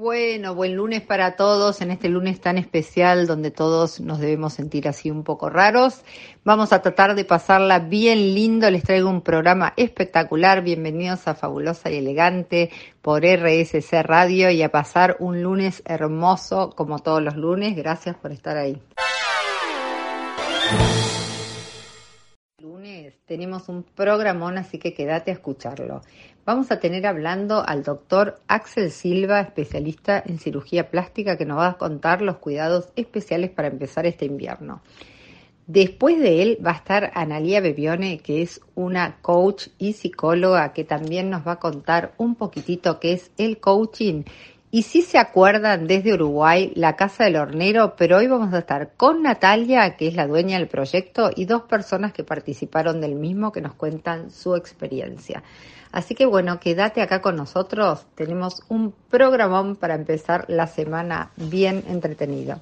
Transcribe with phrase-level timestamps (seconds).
[0.00, 4.88] Bueno, buen lunes para todos, en este lunes tan especial donde todos nos debemos sentir
[4.88, 6.04] así un poco raros.
[6.42, 11.90] Vamos a tratar de pasarla bien lindo, les traigo un programa espectacular, bienvenidos a Fabulosa
[11.90, 12.70] y Elegante
[13.02, 18.32] por RSC Radio y a pasar un lunes hermoso como todos los lunes, gracias por
[18.32, 18.80] estar ahí.
[22.56, 26.00] Lunes tenemos un programón, así que quédate a escucharlo.
[26.50, 31.68] Vamos a tener hablando al doctor Axel Silva, especialista en cirugía plástica, que nos va
[31.68, 34.82] a contar los cuidados especiales para empezar este invierno.
[35.68, 40.82] Después de él va a estar Analia Bebione, que es una coach y psicóloga que
[40.82, 44.24] también nos va a contar un poquitito qué es el coaching.
[44.72, 48.94] Y si se acuerdan desde Uruguay, la Casa del Hornero, pero hoy vamos a estar
[48.96, 53.52] con Natalia, que es la dueña del proyecto, y dos personas que participaron del mismo
[53.52, 55.44] que nos cuentan su experiencia.
[55.92, 58.06] Así que bueno, quédate acá con nosotros.
[58.14, 62.60] Tenemos un programón para empezar la semana bien entretenido.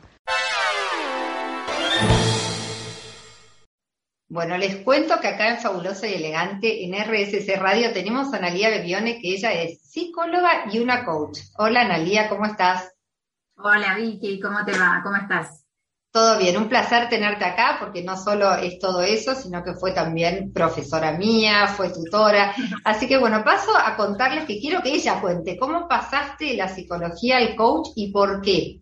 [4.31, 8.69] Bueno, les cuento que acá en Fabulosa y Elegante, en RSC Radio, tenemos a Analia
[8.69, 11.39] Bebione, que ella es psicóloga y una coach.
[11.57, 12.95] Hola Analia, ¿cómo estás?
[13.57, 15.01] Hola Vicky, ¿cómo te va?
[15.03, 15.68] ¿Cómo estás?
[16.11, 19.93] Todo bien, un placer tenerte acá porque no solo es todo eso, sino que fue
[19.93, 22.55] también profesora mía, fue tutora.
[22.85, 27.37] Así que bueno, paso a contarles que quiero que ella cuente cómo pasaste la psicología
[27.37, 28.81] al coach y por qué.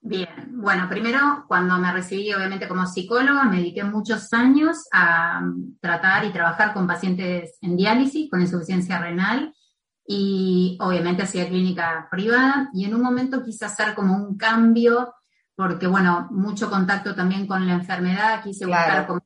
[0.00, 5.40] Bien, bueno, primero cuando me recibí obviamente como psicóloga, me dediqué muchos años a
[5.80, 9.54] tratar y trabajar con pacientes en diálisis con insuficiencia renal
[10.06, 15.12] y obviamente hacía clínica privada y en un momento quise hacer como un cambio
[15.58, 19.24] porque bueno, mucho contacto también con la enfermedad, quise buscar como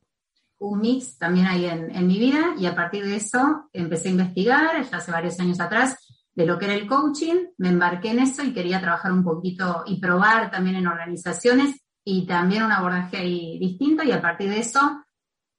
[0.57, 4.89] un mix también ahí en, mi vida y a partir de eso empecé a investigar,
[4.89, 5.95] ya hace varios años atrás,
[6.33, 9.83] de lo que era el coaching, me embarqué en eso y quería trabajar un poquito
[9.85, 14.57] y probar también en organizaciones y también un abordaje ahí distinto y a partir de
[14.57, 15.05] eso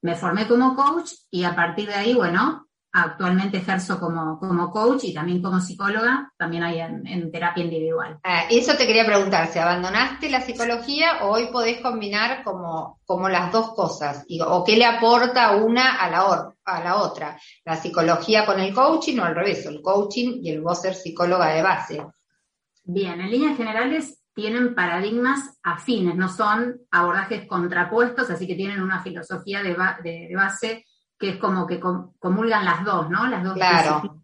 [0.02, 5.02] me formé como coach y a partir de ahí, bueno, Actualmente ejerzo como, como coach
[5.02, 8.20] y también como psicóloga, también hay en, terapia individual.
[8.22, 13.28] Ah, eso te quería preguntar, si abandonaste la psicología o hoy podés combinar como, como
[13.28, 18.46] las dos cosas, o qué le aporta una a la, a la otra, la psicología
[18.46, 22.06] con el coaching o al revés, el coaching y el vos ser psicóloga de base.
[22.84, 29.02] Bien, en líneas generales tienen paradigmas afines, no son abordajes contrapuestos, así que tienen una
[29.02, 30.84] filosofía de, de base
[31.18, 33.26] que es como que comulgan las dos, ¿no?
[33.26, 34.22] Las dos claro.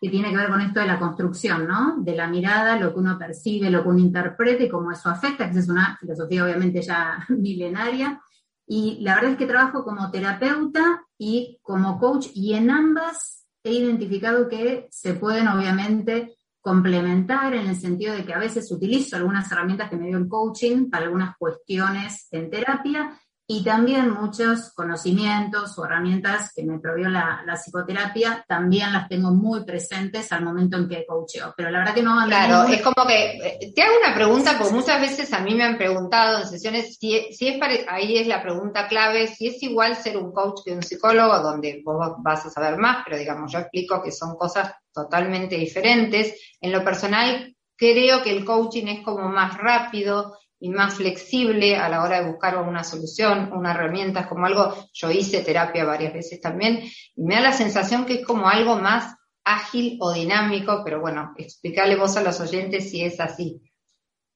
[0.00, 1.96] que tiene que ver con esto de la construcción, ¿no?
[1.98, 5.50] De la mirada, lo que uno percibe, lo que uno interpreta y cómo eso afecta,
[5.50, 8.20] que es una filosofía obviamente ya milenaria.
[8.66, 13.72] Y la verdad es que trabajo como terapeuta y como coach y en ambas he
[13.72, 19.50] identificado que se pueden obviamente complementar en el sentido de que a veces utilizo algunas
[19.52, 23.16] herramientas que me dio el coaching para algunas cuestiones en terapia
[23.48, 29.64] y también muchos conocimientos o herramientas que me provió la, psicoterapia, también las tengo muy
[29.64, 31.54] presentes al momento en que coacheo.
[31.56, 34.74] Pero la verdad que no Claro, es como que eh, te hago una pregunta, porque
[34.74, 38.42] muchas veces a mí me han preguntado en sesiones si, si es ahí es la
[38.42, 42.50] pregunta clave, si es igual ser un coach que un psicólogo, donde vos vas a
[42.50, 46.34] saber más, pero digamos, yo explico que son cosas totalmente diferentes.
[46.60, 51.88] En lo personal, creo que el coaching es como más rápido, y más flexible a
[51.88, 56.12] la hora de buscar una solución, una herramienta, es como algo, yo hice terapia varias
[56.12, 56.82] veces también,
[57.14, 61.34] y me da la sensación que es como algo más ágil o dinámico, pero bueno,
[61.36, 63.62] explicarle vos a los oyentes si es así.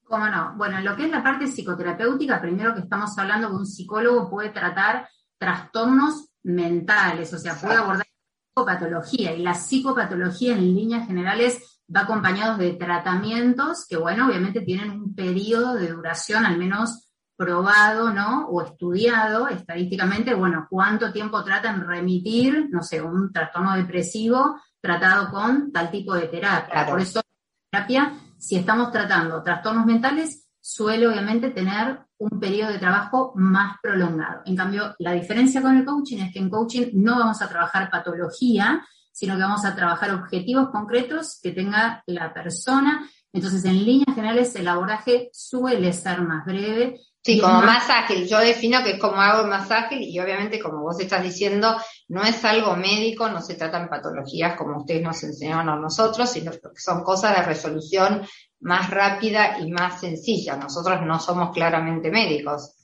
[0.05, 0.55] ¿Cómo no?
[0.57, 4.51] Bueno, lo que es la parte psicoterapéutica, primero que estamos hablando que un psicólogo puede
[4.51, 8.07] tratar trastornos mentales, o sea, puede abordar
[8.55, 14.91] psicopatología, y la psicopatología en líneas generales va acompañado de tratamientos que, bueno, obviamente tienen
[14.91, 18.49] un periodo de duración al menos probado, ¿no?
[18.49, 25.73] O estudiado estadísticamente, bueno, cuánto tiempo tratan remitir, no sé, un trastorno depresivo tratado con
[25.73, 26.87] tal tipo de terapia.
[26.87, 27.23] Por eso,
[27.71, 34.43] terapia, si estamos tratando trastornos mentales, suele obviamente tener un periodo de trabajo más prolongado.
[34.45, 37.91] En cambio, la diferencia con el coaching es que en coaching no vamos a trabajar
[37.91, 38.87] patología,
[39.21, 43.07] sino que vamos a trabajar objetivos concretos que tenga la persona.
[43.35, 46.99] Entonces, en líneas generales, el abordaje suele ser más breve.
[47.23, 47.91] Sí, como más...
[47.91, 48.27] ágil.
[48.27, 51.77] Yo defino que es como algo más ágil y obviamente, como vos estás diciendo,
[52.09, 56.51] no es algo médico, no se tratan patologías como ustedes nos enseñaron a nosotros, sino
[56.53, 58.23] que son cosas de resolución
[58.61, 60.57] más rápida y más sencilla.
[60.57, 62.75] Nosotros no somos claramente médicos.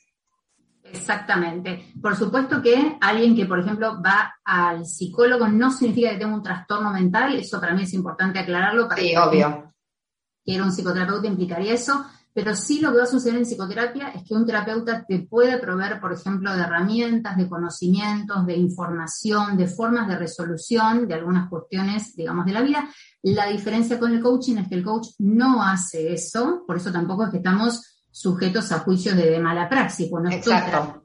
[0.92, 1.92] Exactamente.
[2.00, 6.42] Por supuesto que alguien que, por ejemplo, va al psicólogo no significa que tenga un
[6.42, 8.88] trastorno mental, eso para mí es importante aclararlo.
[8.96, 9.72] sí, obvio.
[10.44, 12.06] que era un psicoterapeuta implicaría eso,
[12.36, 15.58] pero sí lo que va a suceder en psicoterapia es que un terapeuta te puede
[15.58, 21.48] proveer, por ejemplo, de herramientas, de conocimientos, de información, de formas de resolución de algunas
[21.48, 22.86] cuestiones, digamos, de la vida.
[23.22, 27.24] La diferencia con el coaching es que el coach no hace eso, por eso tampoco
[27.24, 31.04] es que estamos sujetos a juicios de, mala praxis, pues no Exacto.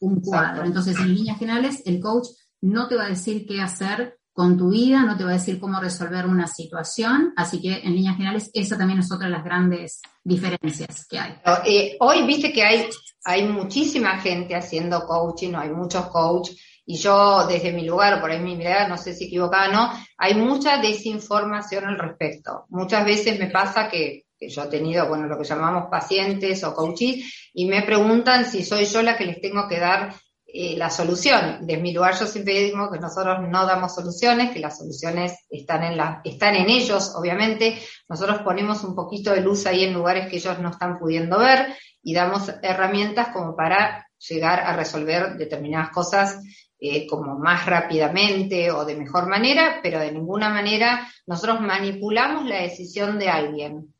[0.00, 0.64] un cuadro.
[0.64, 2.26] Entonces, en líneas generales, el coach
[2.62, 5.60] no te va a decir qué hacer con tu vida, no te va a decir
[5.60, 9.44] cómo resolver una situación, así que en líneas generales esa también es otra de las
[9.44, 11.36] grandes diferencias que hay.
[11.64, 12.88] Eh, hoy viste que hay,
[13.24, 18.40] hay muchísima gente haciendo coaching, hay muchos coaches, y yo desde mi lugar, por ahí
[18.40, 22.64] mi mirada, no sé si equivocada o no, hay mucha desinformación al respecto.
[22.70, 26.74] Muchas veces me pasa que, que yo he tenido, bueno, lo que llamamos pacientes o
[26.74, 30.12] coaches, y me preguntan si soy yo la que les tengo que dar
[30.44, 31.58] eh, la solución.
[31.60, 35.84] Desde mi lugar yo siempre digo que nosotros no damos soluciones, que las soluciones están
[35.84, 37.80] en, la, están en ellos, obviamente.
[38.08, 41.74] Nosotros ponemos un poquito de luz ahí en lugares que ellos no están pudiendo ver
[42.02, 46.40] y damos herramientas como para llegar a resolver determinadas cosas
[46.80, 52.62] eh, como más rápidamente o de mejor manera, pero de ninguna manera nosotros manipulamos la
[52.62, 53.94] decisión de alguien.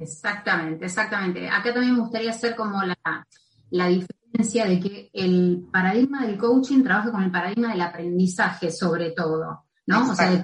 [0.00, 1.48] Exactamente, exactamente.
[1.48, 2.96] Acá también me gustaría hacer como la,
[3.70, 9.10] la diferencia de que el paradigma del coaching trabaja con el paradigma del aprendizaje sobre
[9.10, 10.10] todo, ¿no?
[10.10, 10.42] O sea, de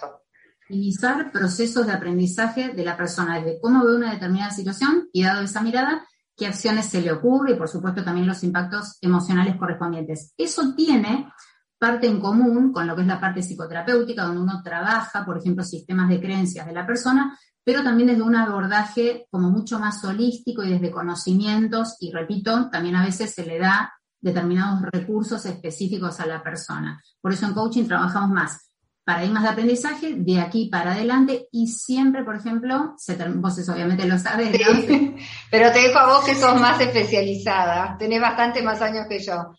[0.60, 5.42] optimizar procesos de aprendizaje de la persona, desde cómo ve una determinada situación y dado
[5.42, 6.06] esa mirada,
[6.36, 10.34] qué acciones se le ocurre y por supuesto también los impactos emocionales correspondientes.
[10.36, 11.32] Eso tiene
[11.78, 15.64] parte en común con lo que es la parte psicoterapéutica, donde uno trabaja, por ejemplo,
[15.64, 20.62] sistemas de creencias de la persona, pero también desde un abordaje como mucho más holístico
[20.62, 26.26] y desde conocimientos, y repito, también a veces se le da determinados recursos específicos a
[26.26, 27.02] la persona.
[27.20, 28.70] Por eso en coaching trabajamos más
[29.02, 34.16] paradigmas de aprendizaje de aquí para adelante y siempre, por ejemplo, se vos obviamente lo
[34.16, 34.56] sabes,
[35.50, 39.56] pero te dejo a vos que sos más especializada, tenés bastante más años que yo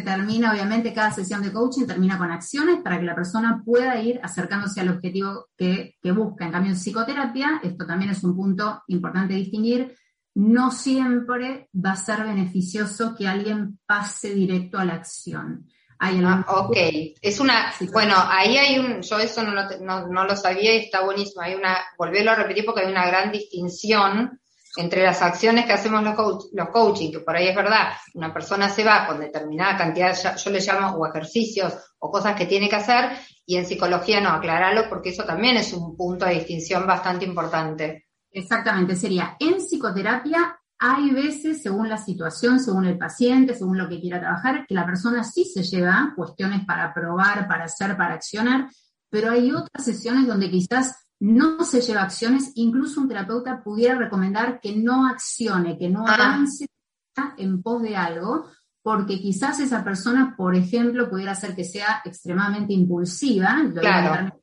[0.00, 4.20] termina, obviamente, cada sesión de coaching termina con acciones para que la persona pueda ir
[4.22, 6.44] acercándose al objetivo que, busca.
[6.44, 9.94] En cambio, en psicoterapia, esto también es un punto importante distinguir,
[10.34, 15.66] no siempre va a ser beneficioso que alguien pase directo a la acción.
[15.98, 16.76] ah, ok,
[17.20, 20.84] es una, bueno, ahí hay un, yo eso no lo, no, no lo sabía y
[20.84, 24.40] está buenísimo, hay una, volverlo a repetir porque hay una gran distinción
[24.76, 28.68] entre las acciones que hacemos los, los coaching, que por ahí es verdad, una persona
[28.68, 32.76] se va con determinada cantidad, yo le llamo o ejercicios o cosas que tiene que
[32.76, 33.10] hacer,
[33.44, 38.06] y en psicología no, aclararlo porque eso también es un punto de distinción bastante importante.
[38.30, 44.00] Exactamente, sería en psicoterapia hay veces, según la situación, según el paciente, según lo que
[44.00, 48.68] quiera trabajar, que la persona sí se lleva cuestiones para probar, para hacer, para accionar,
[49.08, 54.58] pero hay otras sesiones donde quizás no se lleva acciones, incluso un terapeuta pudiera recomendar
[54.60, 56.66] que no accione, que no avance
[57.38, 58.46] en pos de algo,
[58.82, 64.36] porque quizás esa persona, por ejemplo, pudiera ser que sea extremadamente impulsiva, claro.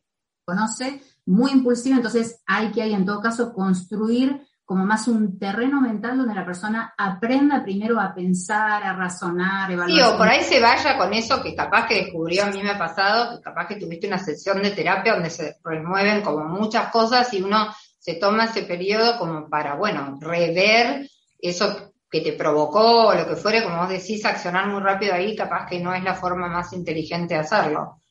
[0.46, 5.82] conoce, muy impulsiva, entonces hay que, hay en todo caso, construir como más un terreno
[5.82, 9.90] mental donde la persona aprenda primero a pensar, a razonar, evaluar.
[9.90, 12.70] Sí, o por ahí se vaya con eso que capaz que descubrió, a mí me
[12.70, 16.92] ha pasado, que capaz que tuviste una sesión de terapia donde se remueven como muchas
[16.92, 21.10] cosas y uno se toma ese periodo como para, bueno, rever
[21.40, 25.36] eso que te provocó o lo que fuere, como vos decís, accionar muy rápido ahí,
[25.36, 28.02] capaz que no es la forma más inteligente de hacerlo.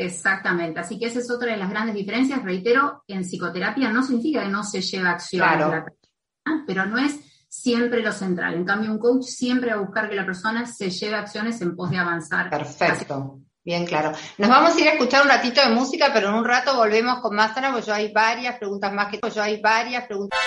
[0.00, 2.42] Exactamente, así que esa es otra de las grandes diferencias.
[2.42, 5.84] Reitero, en psicoterapia no significa que no se lleve acción, claro.
[6.66, 8.54] pero no es siempre lo central.
[8.54, 11.76] En cambio, un coach siempre va a buscar que la persona se lleve acciones en
[11.76, 12.48] pos de avanzar.
[12.48, 13.40] Perfecto.
[13.62, 14.12] Bien claro.
[14.38, 17.20] Nos vamos a ir a escuchar un ratito de música, pero en un rato volvemos
[17.20, 20.38] con más, porque yo hay varias preguntas más que yo hay varias preguntas.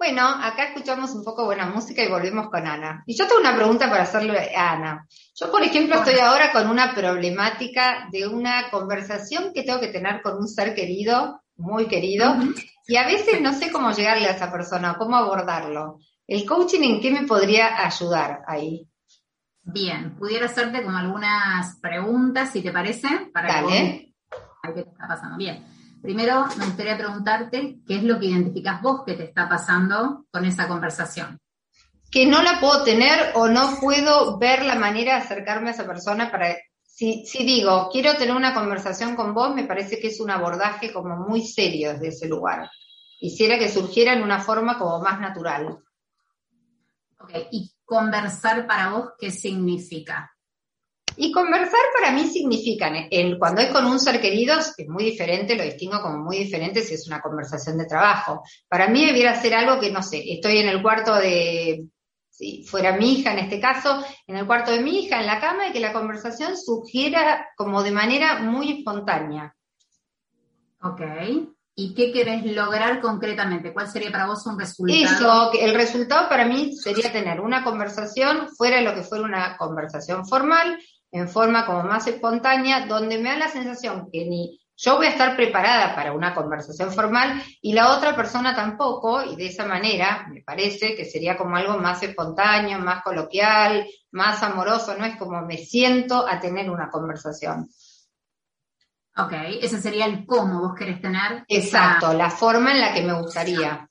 [0.00, 3.04] Bueno, acá escuchamos un poco buena música y volvemos con Ana.
[3.06, 5.06] Y yo tengo una pregunta para hacerle a Ana.
[5.34, 10.22] Yo, por ejemplo, estoy ahora con una problemática de una conversación que tengo que tener
[10.22, 12.34] con un ser querido, muy querido,
[12.88, 15.98] y a veces no sé cómo llegarle a esa persona, cómo abordarlo.
[16.26, 18.88] ¿El coaching en qué me podría ayudar ahí?
[19.60, 24.14] Bien, pudiera hacerte como algunas preguntas, si te parece, para Dale.
[24.62, 25.36] que qué te está pasando.
[25.36, 25.62] Bien.
[26.02, 30.44] Primero, me gustaría preguntarte qué es lo que identificas vos que te está pasando con
[30.44, 31.38] esa conversación.
[32.10, 35.86] Que no la puedo tener o no puedo ver la manera de acercarme a esa
[35.86, 36.56] persona para...
[36.82, 40.92] Si, si digo, quiero tener una conversación con vos, me parece que es un abordaje
[40.92, 42.70] como muy serio desde ese lugar.
[43.18, 45.78] Quisiera que surgiera en una forma como más natural.
[47.20, 50.30] Ok, ¿y conversar para vos qué significa?
[51.16, 55.56] Y conversar para mí significa, el, cuando es con un ser querido, es muy diferente,
[55.56, 58.42] lo distingo como muy diferente si es una conversación de trabajo.
[58.68, 61.84] Para mí debiera ser algo que, no sé, estoy en el cuarto de,
[62.30, 65.40] si fuera mi hija en este caso, en el cuarto de mi hija, en la
[65.40, 69.54] cama, y que la conversación sugiera como de manera muy espontánea.
[70.82, 71.02] Ok.
[71.74, 73.72] ¿Y qué querés lograr concretamente?
[73.72, 75.52] ¿Cuál sería para vos un resultado?
[75.52, 79.56] Eso, el resultado para mí sería tener una conversación fuera de lo que fuera una
[79.56, 80.78] conversación formal,
[81.12, 85.10] en forma como más espontánea, donde me da la sensación que ni yo voy a
[85.10, 90.26] estar preparada para una conversación formal y la otra persona tampoco, y de esa manera
[90.32, 95.42] me parece que sería como algo más espontáneo, más coloquial, más amoroso, no es como
[95.42, 97.68] me siento a tener una conversación.
[99.16, 101.44] Ok, ese sería el cómo vos querés tener.
[101.46, 103.86] Exacto, la forma en la que me gustaría.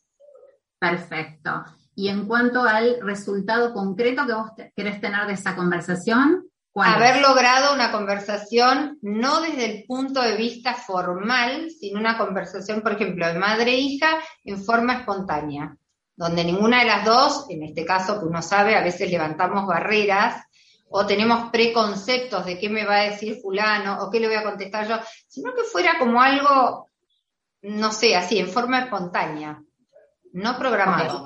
[0.79, 1.65] Perfecto.
[1.93, 6.48] Y en cuanto al resultado concreto que vos querés tener de esa conversación,
[6.83, 12.93] Haber logrado una conversación no desde el punto de vista formal, sino una conversación, por
[12.93, 15.75] ejemplo, de madre e hija en forma espontánea,
[16.15, 20.43] donde ninguna de las dos, en este caso que uno sabe, a veces levantamos barreras
[20.89, 24.43] o tenemos preconceptos de qué me va a decir fulano o qué le voy a
[24.43, 24.95] contestar yo,
[25.27, 26.89] sino que fuera como algo,
[27.61, 29.61] no sé, así, en forma espontánea,
[30.33, 31.25] no programado.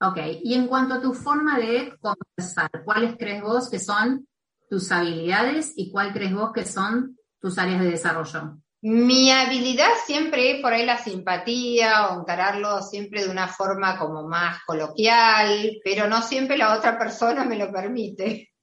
[0.00, 4.26] ok, y en cuanto a tu forma de conversar, ¿cuáles crees vos que son
[4.72, 8.56] tus habilidades y cuál crees vos que son tus áreas de desarrollo?
[8.80, 14.26] Mi habilidad siempre es por ahí la simpatía o encararlo siempre de una forma como
[14.26, 18.54] más coloquial, pero no siempre la otra persona me lo permite.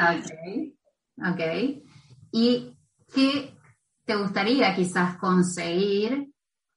[0.00, 0.72] ok,
[1.18, 1.40] ok.
[2.32, 2.74] ¿Y
[3.14, 3.54] qué
[4.06, 6.32] te gustaría quizás conseguir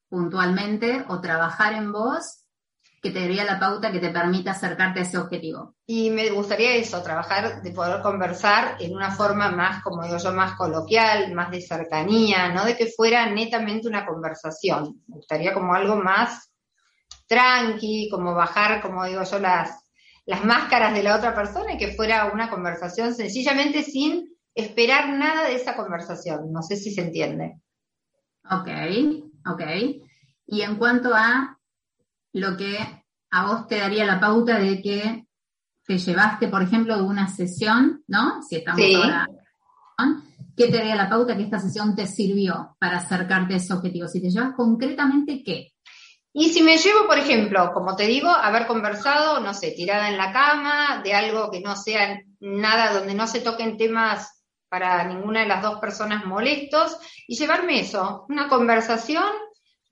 [0.10, 2.45] puntualmente o trabajar en vos
[3.06, 5.76] que te daría la pauta que te permita acercarte a ese objetivo.
[5.86, 10.34] Y me gustaría eso, trabajar, de poder conversar en una forma más, como digo yo,
[10.34, 15.04] más coloquial, más de cercanía, no de que fuera netamente una conversación.
[15.08, 16.52] Me gustaría como algo más
[17.28, 19.84] tranqui, como bajar, como digo yo, las,
[20.26, 25.48] las máscaras de la otra persona y que fuera una conversación sencillamente sin esperar nada
[25.48, 26.52] de esa conversación.
[26.52, 27.60] No sé si se entiende.
[28.50, 28.68] Ok,
[29.46, 29.62] ok.
[30.48, 31.55] Y en cuanto a
[32.36, 32.78] lo que
[33.32, 35.26] a vos te daría la pauta de que
[35.86, 38.42] te llevaste, por ejemplo, de una sesión, ¿no?
[38.42, 39.28] Si estamos ahora.
[40.58, 44.08] ¿Qué te daría la pauta que esta sesión te sirvió para acercarte a ese objetivo?
[44.08, 45.74] Si te llevas concretamente, ¿qué?
[46.34, 50.18] Y si me llevo, por ejemplo, como te digo, haber conversado, no sé, tirada en
[50.18, 55.42] la cama, de algo que no sea nada donde no se toquen temas para ninguna
[55.42, 59.24] de las dos personas molestos, y llevarme eso, una conversación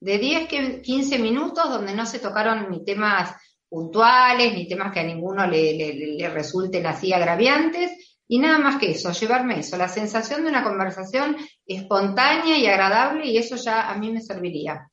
[0.04, 3.36] de 10, 15 minutos donde no se tocaron ni temas
[3.70, 9.12] puntuales, ni temas que a ninguno le, resulten así agraviantes, y nada más que eso,
[9.12, 14.12] llevarme eso, la sensación de una conversación espontánea y agradable, y eso ya a mí
[14.12, 14.90] me serviría.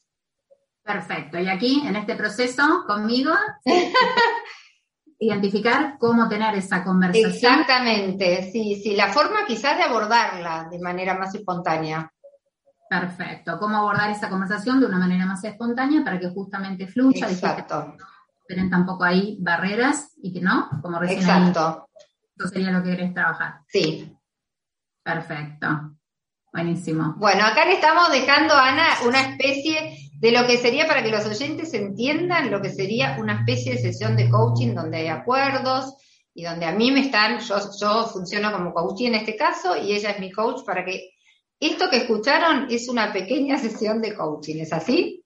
[0.82, 1.38] Perfecto.
[1.40, 3.32] Y aquí, en este proceso, conmigo,
[5.18, 7.32] identificar cómo tener esa conversación.
[7.32, 12.12] Exactamente, sí, sí, la forma quizás de abordarla de manera más espontánea.
[12.90, 13.56] Perfecto.
[13.60, 17.30] ¿Cómo abordar esa conversación de una manera más espontánea para que justamente fluya?
[17.30, 17.94] Exacto.
[18.48, 21.88] No tampoco ahí barreras y que no, como recién Exacto.
[22.36, 23.60] eso sería lo que querés trabajar.
[23.68, 24.12] Sí.
[25.04, 25.68] Perfecto.
[26.52, 27.14] Buenísimo.
[27.16, 31.24] Bueno, acá le estamos dejando, Ana, una especie de lo que sería para que los
[31.24, 35.94] oyentes entiendan lo que sería una especie de sesión de coaching donde hay acuerdos
[36.34, 39.92] y donde a mí me están, yo, yo funciono como coaching en este caso y
[39.92, 41.12] ella es mi coach para que
[41.60, 45.22] esto que escucharon es una pequeña sesión de coaching, ¿es así?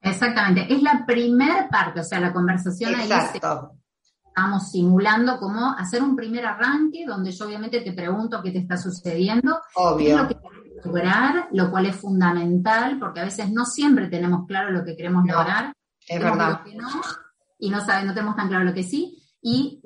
[0.00, 3.72] Exactamente, es la primera parte, o sea, la conversación Exacto.
[4.24, 8.76] estamos simulando como hacer un primer arranque donde yo obviamente te pregunto qué te está
[8.76, 10.06] sucediendo, Obvio.
[10.06, 14.06] qué es lo que queremos lograr, lo cual es fundamental porque a veces no siempre
[14.06, 15.72] tenemos claro lo que queremos lograr.
[16.06, 16.60] Es verdad.
[17.58, 19.20] y no saben, no tenemos tan claro lo que sí.
[19.40, 19.80] Y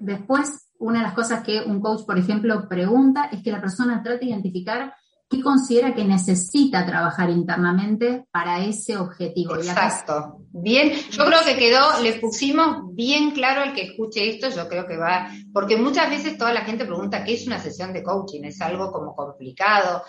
[0.00, 4.02] después, una de las cosas que un coach, por ejemplo, pregunta es que la persona
[4.02, 4.94] trate de identificar
[5.30, 9.54] ¿qué considera que necesita trabajar internamente para ese objetivo?
[9.54, 10.40] Exacto.
[10.50, 14.88] Bien, yo creo que quedó, le pusimos bien claro al que escuche esto, yo creo
[14.88, 18.42] que va, porque muchas veces toda la gente pregunta qué es una sesión de coaching,
[18.42, 20.02] es algo como complicado.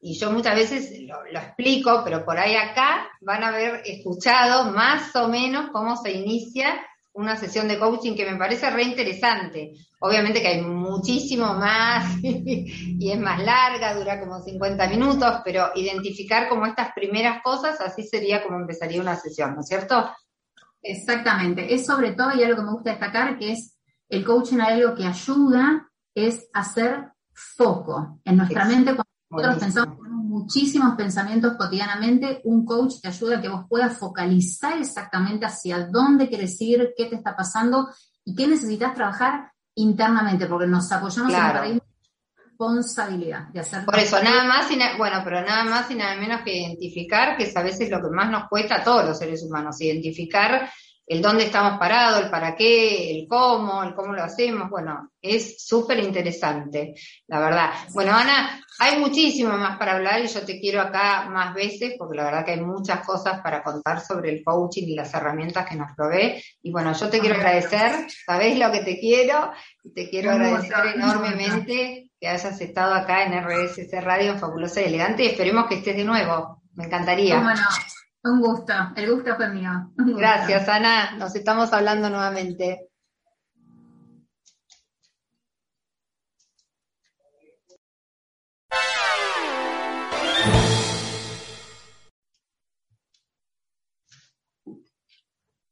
[0.00, 4.70] Y yo muchas veces lo, lo explico, pero por ahí acá van a haber escuchado
[4.72, 6.74] más o menos cómo se inicia
[7.14, 9.72] una sesión de coaching que me parece re interesante.
[10.00, 16.48] Obviamente que hay muchísimo más y es más larga, dura como 50 minutos, pero identificar
[16.48, 20.10] como estas primeras cosas, así sería como empezaría una sesión, ¿no es cierto?
[20.82, 21.72] Exactamente.
[21.72, 23.78] Es sobre todo, y algo que me gusta destacar, que es
[24.08, 28.94] el coaching algo que ayuda es hacer foco en nuestra mente.
[28.94, 30.03] Cuando nosotros pensamos
[30.34, 36.28] muchísimos pensamientos cotidianamente, un coach te ayuda a que vos puedas focalizar exactamente hacia dónde
[36.28, 37.88] quieres ir, qué te está pasando
[38.24, 41.80] y qué necesitas trabajar internamente, porque nos apoyamos en la
[42.36, 43.84] responsabilidad de hacer.
[43.84, 47.44] Por eso, nada más, y bueno, pero nada más y nada menos que identificar, que
[47.44, 50.68] es a veces lo que más nos cuesta a todos los seres humanos, identificar
[51.06, 55.64] el dónde estamos parados, el para qué, el cómo, el cómo lo hacemos, bueno, es
[55.64, 56.94] súper interesante,
[57.26, 57.70] la verdad.
[57.92, 62.16] Bueno, Ana, hay muchísimo más para hablar y yo te quiero acá más veces, porque
[62.16, 65.76] la verdad que hay muchas cosas para contar sobre el coaching y las herramientas que
[65.76, 66.42] nos provee.
[66.62, 70.94] Y bueno, yo te quiero agradecer, sabés lo que te quiero, y te quiero agradecer
[70.94, 75.76] enormemente que hayas estado acá en RSC Radio en Fabulosa y Elegante y esperemos que
[75.76, 76.62] estés de nuevo.
[76.74, 77.40] Me encantaría.
[77.40, 77.62] Bueno,
[78.24, 79.70] un gusto, el gusto fue mío.
[79.96, 81.12] Gracias, Ana.
[81.16, 82.88] Nos estamos hablando nuevamente.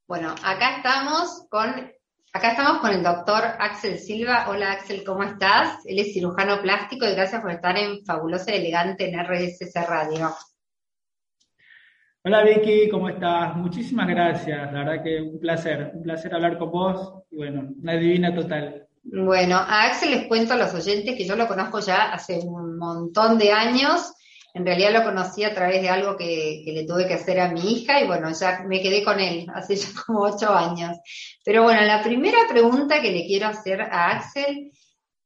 [0.07, 1.91] Bueno, acá estamos con
[2.35, 4.47] acá estamos con el doctor Axel Silva.
[4.51, 5.79] Hola Axel, ¿cómo estás?
[5.87, 10.35] Él es cirujano plástico y gracias por estar en Fabulosa y Elegante en RSS Radio.
[12.25, 13.57] Hola Vicky, ¿cómo estás?
[13.57, 17.95] Muchísimas gracias, la verdad que un placer, un placer hablar con vos y bueno, una
[17.95, 18.87] divina total.
[19.03, 22.79] Bueno, a Axel les cuento a los oyentes que yo lo conozco ya hace un
[22.79, 24.13] montón de años,
[24.55, 27.73] en realidad lo conocí a través de algo que, le tuve que hacer a mi
[27.73, 30.97] hija y bueno, ya me quedé con él hace ya como ocho años.
[31.45, 34.71] Pero bueno, la primera pregunta que le quiero hacer a Axel,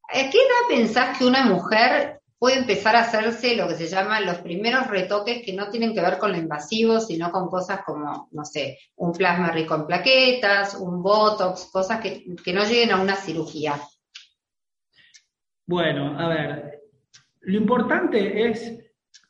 [0.08, 4.26] ¿a qué edad pensás que una mujer puede empezar a hacerse lo que se llaman
[4.26, 8.28] los primeros retoques que no tienen que ver con lo invasivo, sino con cosas como,
[8.32, 13.16] no sé, un plasma rico en plaquetas, un botox, cosas que, no lleguen a una
[13.16, 13.74] cirugía.
[15.66, 16.82] Bueno, a ver,
[17.40, 18.78] lo importante es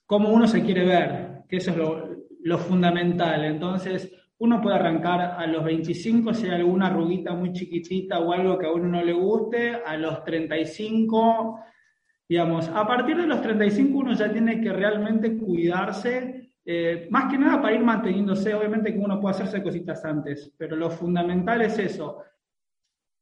[0.04, 2.08] cómo uno se quiere ver, que eso es lo,
[2.42, 3.44] lo fundamental.
[3.44, 8.58] Entonces, uno puede arrancar a los 25 si hay alguna arruguita muy chiquitita o algo
[8.58, 11.60] que a uno no le guste, a los 35
[12.28, 17.38] Digamos, a partir de los 35 uno ya tiene que realmente cuidarse, eh, más que
[17.38, 21.78] nada para ir manteniéndose, obviamente que uno puede hacerse cositas antes, pero lo fundamental es
[21.78, 22.24] eso,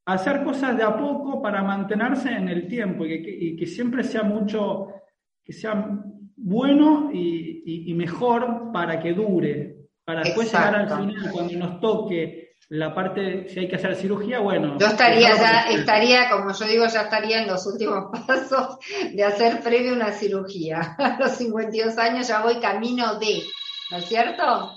[0.06, 4.88] hacer cosas de a poco para mantenerse en el tiempo y que, siempre sea mucho,
[5.42, 6.02] que sea
[6.36, 12.94] bueno y, mejor para que dure, para después llegar al final, cuando nos toque la
[12.94, 14.78] parte, si hay que hacer cirugía, bueno.
[14.78, 18.78] Yo estaría ya, estaría, como yo digo, ya estaría en los últimos pasos
[19.12, 20.96] de hacer previo una cirugía.
[20.98, 23.42] A los 52 años ya voy camino de,
[23.90, 24.74] ¿no es cierto?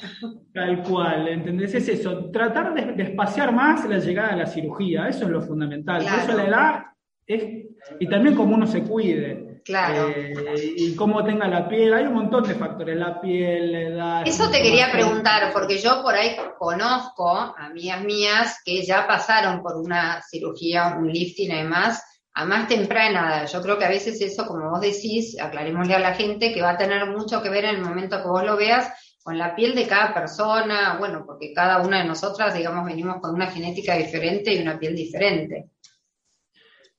[0.53, 1.73] Tal cual, ¿entendés?
[1.75, 6.03] Es eso, tratar de, espaciar más la llegada a la cirugía, eso es lo fundamental.
[6.03, 6.83] eso la edad
[7.25, 7.67] es,
[7.99, 9.46] y también como uno se cuide.
[9.67, 10.07] Claro.
[10.15, 14.23] Eh, y cómo tenga la piel, hay un montón de factores, la piel, la edad.
[14.25, 19.61] Eso te quería preguntar, porque yo por ahí conozco a amigas mías que ya pasaron
[19.61, 22.01] por una cirugía, un lifting y demás,
[22.33, 23.49] a más temprana edad.
[23.51, 26.71] Yo creo que a veces eso, como vos decís, aclarémosle a la gente, que va
[26.71, 28.89] a tener mucho que ver en el momento que vos lo veas
[29.21, 33.35] con la piel de cada persona, bueno, porque cada una de nosotras, digamos, venimos con
[33.35, 35.71] una genética diferente y una piel diferente.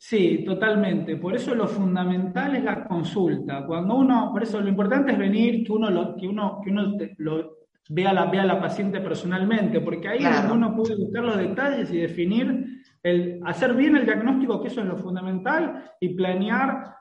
[0.00, 1.16] Sí, totalmente.
[1.16, 3.66] Por eso lo fundamental es la consulta.
[3.66, 6.96] Cuando uno, por eso lo importante es venir, que uno lo, que uno, que uno
[7.16, 7.58] lo,
[7.88, 11.98] vea la, vea a la paciente personalmente, porque ahí uno puede buscar los detalles y
[11.98, 16.94] definir, el, hacer bien el diagnóstico, que eso es lo fundamental, y planear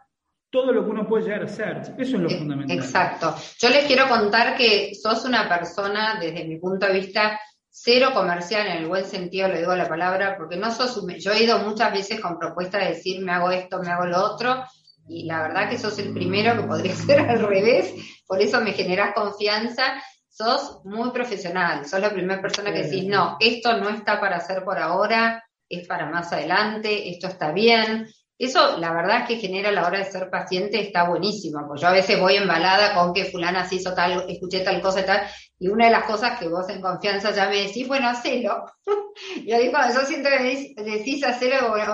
[0.50, 1.82] todo lo que uno puede llegar a hacer.
[2.00, 2.78] Eso es lo fundamental.
[2.78, 3.36] Exacto.
[3.60, 7.40] Yo les quiero contar que sos una persona, desde mi punto de vista,
[7.80, 11.44] cero comercial en el buen sentido, le digo la palabra, porque no sos, yo he
[11.44, 14.64] ido muchas veces con propuestas de decir me hago esto, me hago lo otro,
[15.08, 17.94] y la verdad que sos el primero que podría ser al revés,
[18.26, 23.38] por eso me generas confianza, sos muy profesional, sos la primera persona que decís, no,
[23.40, 28.08] esto no está para hacer por ahora, es para más adelante, esto está bien,
[28.40, 31.82] eso, la verdad es que genera a la hora de ser paciente, está buenísimo, porque
[31.82, 35.06] yo a veces voy embalada con que fulana se hizo tal, escuché tal cosa y
[35.06, 35.22] tal,
[35.58, 38.66] y una de las cosas que vos en confianza ya me decís, bueno, hacelo.
[39.44, 41.94] y ahí cuando yo siento que me decís hacerlo, bueno,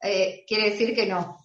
[0.00, 1.38] eh, quiere decir que no.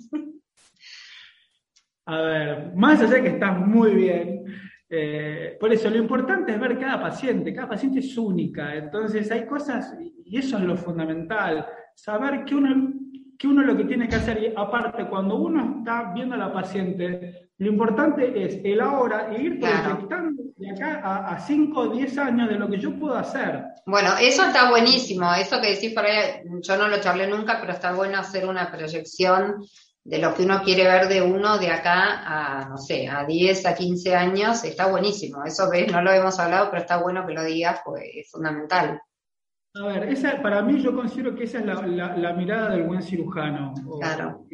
[2.05, 4.45] a ver, más allá de que estás muy bien,
[4.91, 9.47] eh, por eso lo importante es ver cada paciente, cada paciente es única, entonces hay
[9.47, 9.91] cosas,
[10.23, 11.65] y eso es lo fundamental,
[11.95, 12.93] saber que uno
[13.39, 16.51] que uno lo que tiene que hacer, y aparte, cuando uno está viendo a la
[16.51, 22.17] paciente, lo importante es el ahora e ir proyectando de acá a 5 o 10
[22.17, 23.63] años de lo que yo puedo hacer.
[23.85, 27.71] Bueno, eso está buenísimo, eso que decís por ahí, yo no lo charlé nunca, pero
[27.71, 29.63] está bueno hacer una proyección
[30.03, 33.65] de lo que uno quiere ver de uno de acá a, no sé, a 10,
[33.65, 35.45] a 15 años, está buenísimo.
[35.45, 38.99] Eso ves, no lo hemos hablado, pero está bueno que lo digas, pues es fundamental.
[39.75, 43.73] A ver, esa, para mí yo considero que esa es la, mirada del buen cirujano.
[43.87, 44.45] O, claro.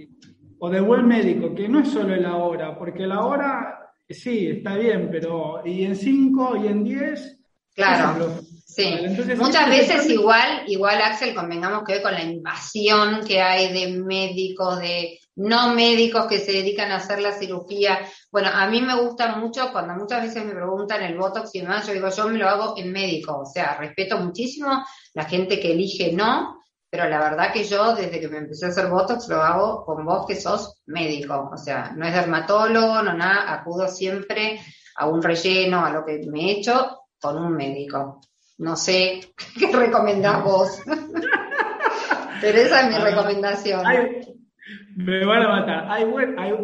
[0.59, 4.75] O del buen médico, que no es solo el ahora, porque el ahora, sí, está
[4.75, 7.41] bien, pero y en 5 y en 10...
[7.75, 8.39] Claro.
[8.75, 8.93] Sí,
[9.37, 14.79] muchas veces igual, igual Axel, convengamos que hoy con la invasión que hay de médicos,
[14.79, 17.99] de no médicos que se dedican a hacer la cirugía.
[18.29, 21.87] Bueno, a mí me gusta mucho cuando muchas veces me preguntan el Botox y demás,
[21.87, 24.83] yo digo, yo me lo hago en médico, o sea, respeto muchísimo
[25.13, 28.69] la gente que elige no, pero la verdad que yo desde que me empecé a
[28.69, 33.13] hacer Botox lo hago con vos que sos médico, o sea, no es dermatólogo, no
[33.13, 34.59] nada, acudo siempre
[34.97, 38.19] a un relleno, a lo que me he hecho con un médico.
[38.57, 39.21] No sé
[39.59, 40.81] qué recomendás vos.
[42.41, 43.83] pero esa es mi recomendación.
[44.95, 45.85] Me van a matar.
[45.89, 46.05] Hay,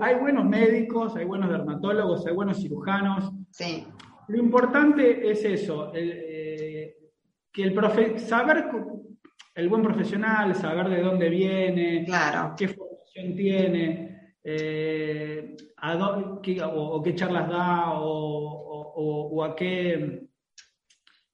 [0.01, 3.31] hay, buenos médicos, hay buenos dermatólogos, hay buenos cirujanos.
[3.51, 3.85] Sí.
[4.27, 6.95] Lo importante es eso, eh,
[7.51, 8.69] que el profe saber,
[9.53, 12.55] el buen profesional, saber de dónde viene, claro.
[12.57, 15.57] qué formación tiene, eh,
[16.63, 20.30] o, qué charlas da, o a qué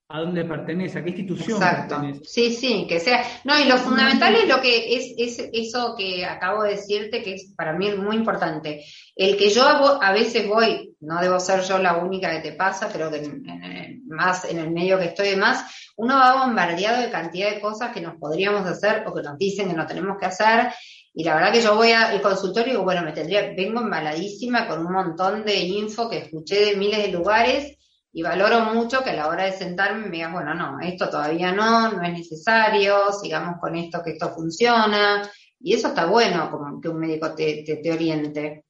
[0.09, 2.21] a dónde pertenece, a qué institución pertenece.
[2.23, 3.23] Sí, sí, que sea.
[3.43, 7.33] No, y lo fundamental es lo que es, es eso que acabo de decirte, que
[7.33, 8.85] es para mí muy importante.
[9.15, 12.89] El que yo a veces voy, no debo ser yo la única que te pasa,
[12.91, 15.65] pero que más en el medio que estoy de más,
[15.97, 19.67] uno va bombardeado de cantidad de cosas que nos podríamos hacer o que nos dicen
[19.67, 20.71] que no tenemos que hacer.
[21.13, 24.67] Y la verdad que yo voy al consultorio y digo, bueno, me tendría, vengo embaladísima
[24.67, 27.76] con un montón de info que escuché de miles de lugares
[28.17, 31.51] y valoro mucho que a la hora de sentarme me digas, bueno, no, esto todavía
[31.51, 35.21] no, no es necesario, sigamos con esto, que esto funciona.
[35.60, 38.65] Y eso está bueno, como que un médico te, te, oriente.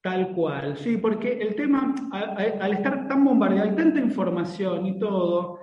[0.00, 5.58] Tal cual, sí, porque el tema, al, estar tan bombardeado, hay tanta información y todo,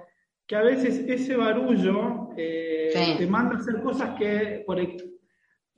[0.46, 4.78] que a veces ese barullo eh, te manda a hacer cosas que por,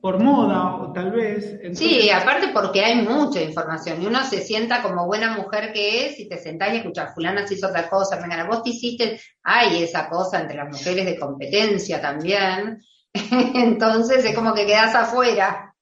[0.03, 1.61] por moda o tal vez.
[1.77, 6.19] Sí, aparte porque hay mucha información y uno se sienta como buena mujer que es
[6.19, 9.81] y te sentás y escuchas, fulana se hizo otra cosa, venga, vos te hiciste, hay
[9.81, 15.72] esa cosa entre las mujeres de competencia también, entonces es como que quedas afuera.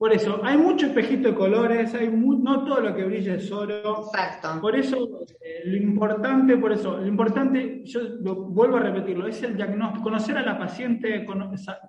[0.00, 4.06] Por eso, hay mucho espejito de colores, hay no todo lo que brilla es oro.
[4.06, 4.58] Exacto.
[4.58, 4.96] Por eso,
[5.42, 10.04] eh, lo importante, por eso, lo importante, yo lo, vuelvo a repetirlo, es el diagnóstico,
[10.04, 11.26] conocer a la paciente,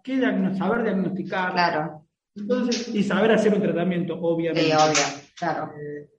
[0.03, 0.19] qué
[0.57, 1.53] saber diagnosticar.
[1.53, 2.05] Claro.
[2.35, 4.69] Entonces, y saber hacer un tratamiento, obviamente.
[4.69, 5.71] Sí, obvio, claro.
[5.77, 6.09] Eh,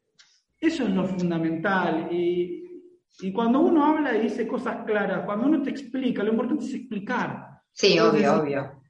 [0.60, 2.08] eso es lo fundamental.
[2.10, 2.86] Y,
[3.20, 6.72] y cuando uno habla y dice cosas claras, cuando uno te explica, lo importante es
[6.72, 7.60] explicar.
[7.70, 8.81] Sí, obvio, obvio.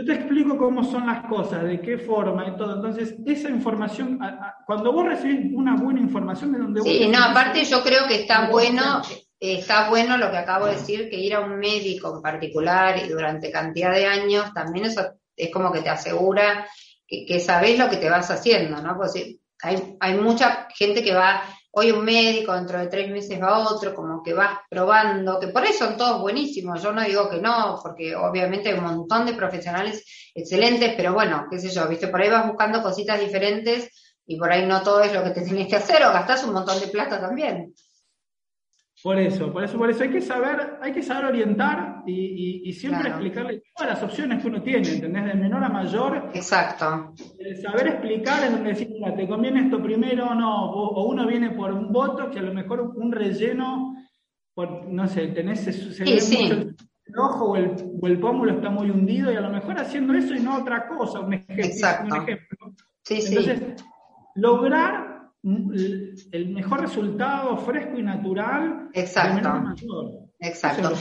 [0.00, 2.76] Yo te explico cómo son las cosas, de qué forma y todo.
[2.76, 4.18] Entonces, esa información,
[4.64, 8.48] cuando vos recibís una buena información de donde sí, no, aparte yo creo que está
[8.48, 9.02] bueno,
[9.38, 13.10] está bueno lo que acabo de decir, que ir a un médico en particular y
[13.10, 15.02] durante cantidad de años, también eso
[15.36, 16.66] es como que te asegura
[17.06, 18.96] que, que sabés lo que te vas haciendo, ¿no?
[18.96, 19.12] Pues
[19.62, 23.94] hay, hay mucha gente que va hoy un médico, dentro de tres meses va otro,
[23.94, 27.78] como que vas probando, que por eso son todos buenísimos, yo no digo que no,
[27.82, 30.04] porque obviamente hay un montón de profesionales
[30.34, 33.90] excelentes, pero bueno, qué sé yo, viste, por ahí vas buscando cositas diferentes
[34.26, 36.52] y por ahí no todo es lo que te tienes que hacer o gastás un
[36.52, 37.74] montón de plata también.
[39.02, 43.08] Por eso, por eso, por eso hay que saber, hay que saber orientar y, siempre
[43.08, 45.24] explicarle todas las opciones que uno tiene, ¿entendés?
[45.24, 46.30] De menor a mayor.
[46.34, 47.14] Exacto.
[47.62, 51.50] saber explicar es donde decir, mira, te conviene esto primero o no, o, uno viene
[51.50, 53.96] por un voto que a lo mejor un relleno,
[54.54, 59.32] por, no sé, tenés se, el ojo o el, o el, pómulo está muy hundido
[59.32, 61.64] y a lo mejor haciendo eso y no otra cosa, un ejemplo.
[61.64, 62.14] Exacto.
[62.14, 62.74] Un ejemplo.
[63.02, 63.62] Sí, Entonces,
[64.34, 65.09] lograr
[65.42, 68.90] el mejor resultado fresco y natural.
[68.92, 70.30] Exacto.
[70.40, 70.92] Exacto.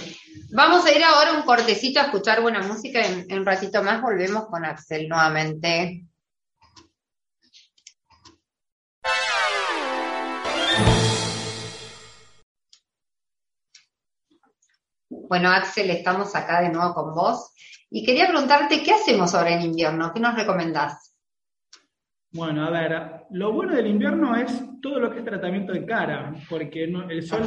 [0.51, 3.01] Vamos a ir ahora un cortecito a escuchar buena música.
[3.05, 6.05] En, un ratito más volvemos con Axel nuevamente.
[15.09, 17.53] Bueno, Axel, estamos acá de nuevo con vos.
[17.89, 20.11] Y quería preguntarte, ¿qué hacemos ahora en invierno?
[20.13, 21.08] ¿Qué nos recomendás?
[22.31, 26.31] Bueno, a ver, lo bueno del invierno es todo lo que es tratamiento de cara,
[26.47, 27.41] porque el sol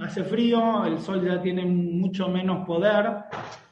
[0.00, 3.24] hace frío, el sol ya tiene mucho menos poder,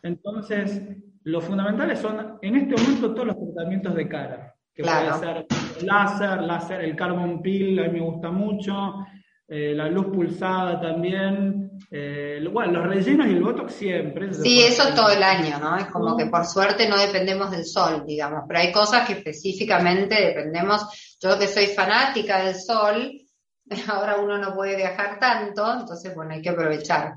[0.02, 0.82] entonces
[1.26, 5.46] Los fundamentales son, en este momento, todos los tratamientos de cara, que puede ser
[5.84, 9.04] láser, láser, el carbon peel, a mí me gusta mucho,
[9.48, 14.32] eh, la luz pulsada también, eh, bueno, los rellenos y el botox siempre.
[14.32, 15.76] Sí, eso todo el año, ¿no?
[15.76, 20.14] Es como que por suerte no dependemos del sol, digamos, pero hay cosas que específicamente
[20.14, 21.16] dependemos.
[21.20, 23.12] Yo que soy fanática del sol,
[23.88, 27.14] ahora uno no puede viajar tanto, entonces, bueno, hay que aprovechar.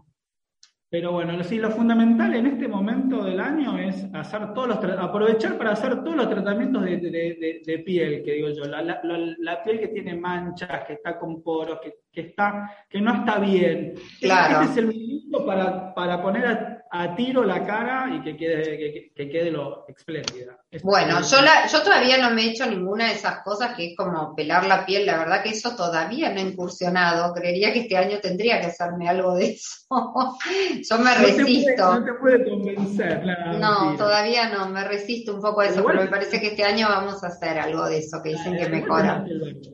[0.91, 5.55] Pero bueno, sí, lo fundamental en este momento del año es hacer todos los aprovechar
[5.55, 10.85] para hacer todos los tratamientos de, piel, que digo yo, la, piel que tiene manchas,
[10.85, 13.95] que está con poros, que, está, que no está bien.
[14.19, 14.61] Claro.
[14.61, 19.29] Este es el momento para, para poner a tiro la cara y que quede, que,
[19.29, 20.57] quede lo espléndida.
[20.81, 23.97] Bueno, yo, la, yo todavía no me he hecho ninguna de esas cosas que es
[23.97, 27.95] como pelar la piel, la verdad que eso todavía no he incursionado, creería que este
[27.95, 29.85] año tendría que hacerme algo de eso.
[30.89, 31.93] yo me resisto.
[31.93, 33.23] no te puede convencer.
[33.59, 36.87] no, todavía no, me resisto un poco a eso, pero, me parece que este año
[36.89, 39.23] vamos a hacer algo de eso, que dicen que mejora.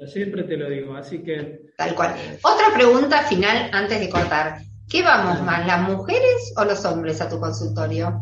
[0.08, 1.66] Siempre te lo digo, así que...
[1.78, 2.16] Tal cual.
[2.44, 4.60] Otra pregunta final antes de cortar.
[4.90, 8.22] ¿Qué vamos más, las mujeres o los hombres a tu consultorio?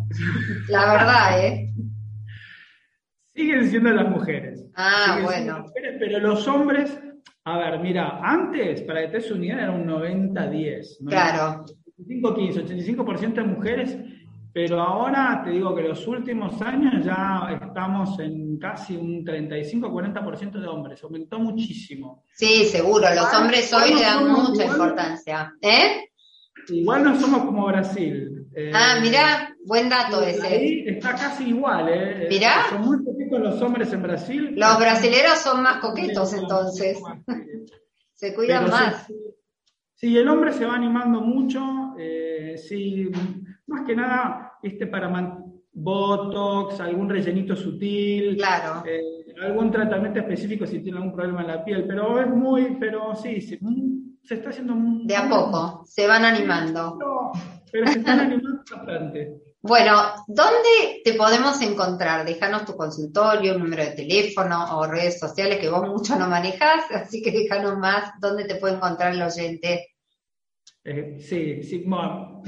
[0.69, 1.73] La verdad, ¿eh?
[3.35, 4.63] Siguen siendo las mujeres.
[4.75, 5.65] Ah, bueno.
[5.99, 6.97] pero los hombres,
[7.43, 11.07] a ver, mira, antes, para que te unidad, era un 90-10.
[11.07, 11.65] Claro.
[11.99, 13.97] 85-15, 85% de mujeres,
[14.53, 20.67] pero ahora te digo que los últimos años ya estamos en casi un 35-40% de
[20.67, 22.23] hombres, aumentó muchísimo.
[22.35, 25.53] Sí, seguro, los hombres hoy le dan mucha importancia.
[25.59, 26.07] ¿Eh?
[26.69, 28.47] Igual no somos como Brasil.
[28.55, 30.45] Eh, ah, mirá, buen dato ese.
[30.45, 32.27] Ahí está casi igual, ¿eh?
[32.29, 32.67] Mirá.
[32.69, 34.53] Son muy poquitos los hombres en Brasil.
[34.55, 36.99] Los brasileros son más coquetos entonces.
[38.13, 39.11] se cuidan más.
[39.95, 41.95] Sí, el hombre se va animando mucho.
[41.97, 43.09] Eh, sí,
[43.67, 45.09] más que nada, este para
[45.73, 48.37] Botox, algún rellenito sutil.
[48.37, 48.83] Claro.
[48.85, 51.85] Eh, algún tratamiento específico si tiene algún problema en la piel.
[51.87, 56.99] Pero es muy, pero sí, se está haciendo muy, De a poco, se van animando.
[57.71, 59.33] pero se están animando bastante.
[59.61, 59.93] Bueno,
[60.27, 62.25] ¿dónde te podemos encontrar?
[62.25, 67.21] Déjanos tu consultorio, número de teléfono o redes sociales que vos mucho no manejas, así
[67.21, 69.87] que déjanos más dónde te puede encontrar el oyente.
[70.83, 71.85] Eh, sí, sí,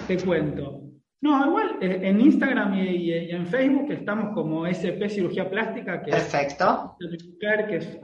[0.08, 0.85] te cuento.
[1.26, 6.96] No, igual eh, en Instagram y, en Facebook estamos como SP Cirugía Plástica, que Perfecto.
[7.68, 8.00] que es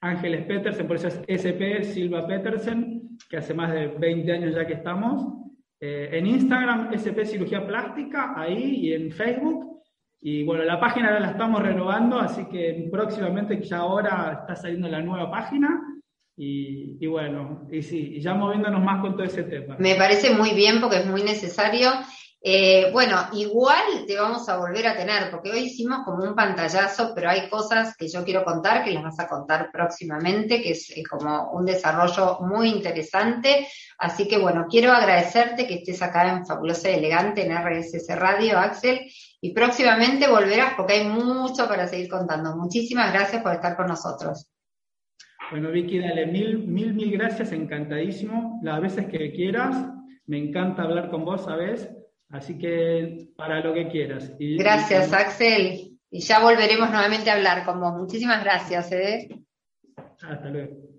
[0.00, 4.66] Ángeles Petersen, por eso es SP Silva Petersen, que hace más de 20 años ya
[4.66, 5.34] que estamos.
[5.78, 9.82] Eh, en Instagram, SP Cirugía Plástica, ahí y en Facebook.
[10.20, 14.88] Y bueno, la página ahora la estamos renovando, así que próximamente, ya ahora está saliendo
[14.88, 15.80] la nueva página.
[16.38, 19.76] Y, bueno, y sí, y ya moviéndonos más con todo ese tema.
[19.78, 21.90] Me parece muy bien porque es muy necesario
[22.48, 27.12] eh, bueno, igual te vamos a volver a tener, porque hoy hicimos como un pantallazo,
[27.12, 30.94] pero hay cosas que yo quiero contar, que las vas a contar próximamente, que es,
[31.10, 33.66] como un desarrollo muy interesante.
[33.98, 38.58] Así que bueno, quiero agradecerte que estés acá en Fabulosa y Elegante, en RSS Radio,
[38.60, 39.00] Axel,
[39.40, 42.56] y próximamente volverás porque hay mucho para seguir contando.
[42.56, 44.46] Muchísimas gracias por estar con nosotros.
[45.50, 48.60] Bueno, Vicky, dale mil, mil, mil gracias, encantadísimo.
[48.62, 49.76] Las veces que quieras,
[50.26, 51.88] me encanta hablar con vos, ¿sabes?
[52.30, 54.32] Así que para lo que quieras.
[54.38, 55.92] gracias, Axel.
[56.10, 57.94] Y ya volveremos nuevamente a hablar con vos.
[57.94, 58.90] Muchísimas gracias.
[58.92, 59.28] ¿eh?
[60.22, 60.95] Hasta luego.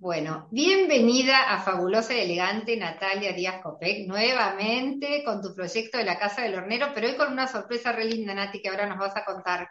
[0.00, 6.18] Bueno, bienvenida a Fabulosa y Elegante Natalia Díaz Copec, nuevamente con tu proyecto de la
[6.18, 9.14] Casa del Hornero, pero hoy con una sorpresa re linda, Nati, que ahora nos vas
[9.14, 9.68] a contar.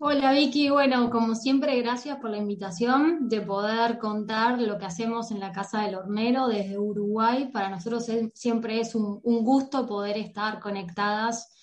[0.00, 5.30] Hola Vicky, bueno, como siempre, gracias por la invitación de poder contar lo que hacemos
[5.30, 7.50] en la Casa del Hornero desde Uruguay.
[7.52, 11.54] Para nosotros siempre es un, gusto poder estar conectadas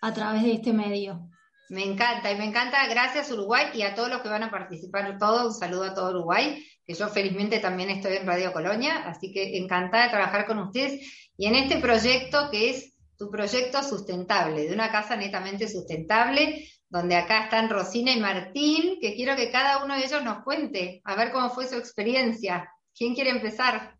[0.00, 1.28] a través de este medio.
[1.70, 5.16] Me encanta y me encanta, gracias Uruguay y a todos los que van a participar,
[5.18, 9.32] todo, un saludo a todo Uruguay, que yo felizmente también estoy en Radio Colonia, así
[9.32, 14.68] que encantada de trabajar con ustedes y en este proyecto que es tu proyecto sustentable,
[14.68, 19.84] de una casa netamente sustentable, donde acá están Rosina y Martín, que quiero que cada
[19.84, 22.68] uno de ellos nos cuente, a ver cómo fue su experiencia.
[22.96, 23.96] ¿Quién quiere empezar?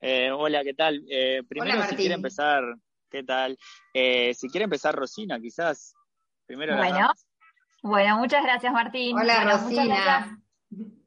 [0.00, 1.04] Eh, hola, ¿qué tal?
[1.10, 2.64] Eh, primero, si quiere empezar,
[3.12, 3.56] ¿qué tal?
[3.94, 5.94] Eh, si quiere empezar Rosina, quizás.
[6.46, 7.12] Primero bueno,
[7.82, 9.16] bueno, muchas gracias, Martín.
[9.16, 10.38] Hola, Rosina.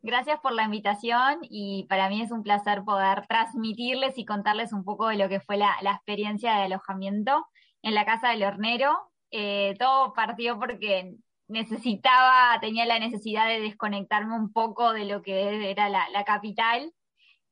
[0.01, 0.39] Gracias.
[0.39, 5.07] por la invitación y para mí es un placer poder transmitirles y contarles un poco
[5.07, 7.47] de lo que fue la, la experiencia de alojamiento
[7.81, 11.15] en la casa del hornero, eh, todo partió porque
[11.47, 16.91] necesitaba, tenía la necesidad de desconectarme un poco de lo que era la, capital.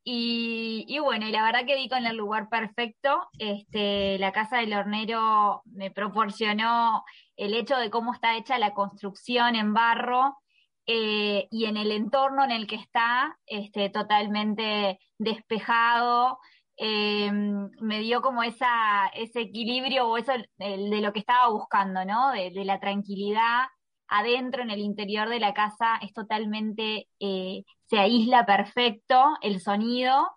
[0.06, 3.30] Y, bueno, y la verdad que di con el lugar perfecto.
[3.40, 7.04] Este, la casa del hornero me proporcionó
[7.38, 10.38] el hecho de cómo está hecha la construcción en barro
[10.86, 16.40] eh, y en el entorno en el que está, este, totalmente despejado.
[16.76, 22.32] Eh, me dio como esa, ese equilibrio o eso de lo que estaba buscando, ¿no?
[22.32, 23.68] De, la tranquilidad
[24.08, 30.28] adentro, en el interior de la casa, es totalmente, eh, se aísla perfecto el sonido.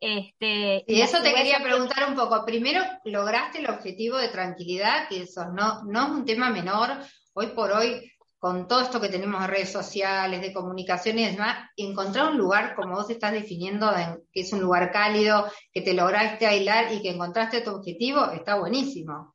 [0.00, 2.44] Este, y eso te quería preguntar un poco.
[2.44, 6.90] Primero, lograste el objetivo de tranquilidad, que eso no, no es un tema menor.
[7.32, 8.10] Hoy por hoy
[8.44, 12.74] con todo esto que tenemos de redes sociales, de comunicaciones y demás, encontrar un lugar,
[12.74, 13.90] como vos estás definiendo,
[14.30, 18.56] que es un lugar cálido, que te lograste aislar y que encontraste tu objetivo, está
[18.56, 19.34] buenísimo.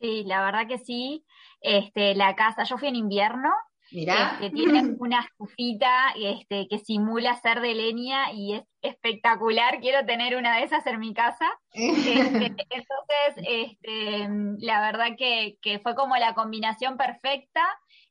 [0.00, 1.24] Sí, la verdad que sí.
[1.60, 3.50] Este, la casa, yo fui en invierno,
[3.90, 4.38] Mirá.
[4.40, 9.80] Este, tienen una estufita este, que simula ser de leña y es espectacular.
[9.80, 11.46] Quiero tener una de esas en mi casa.
[11.72, 12.12] Este,
[12.70, 17.64] entonces, este, la verdad que, que, fue como la combinación perfecta.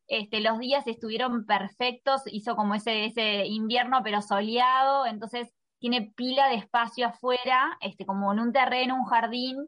[0.07, 6.47] Este, los días estuvieron perfectos, hizo como ese, ese invierno pero soleado, entonces tiene pila
[6.47, 9.67] de espacio afuera, este, como en un terreno, un jardín,